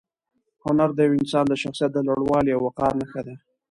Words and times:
هنر 0.63 0.89
د 0.95 0.99
یو 1.07 1.17
انسان 1.21 1.45
د 1.49 1.53
شخصیت 1.63 1.91
د 1.93 1.97
لوړوالي 2.07 2.51
او 2.53 2.61
وقار 2.67 2.91
نښه 3.01 3.21
ده. 3.27 3.35